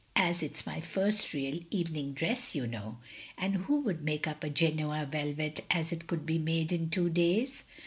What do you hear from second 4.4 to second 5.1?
a Grenoa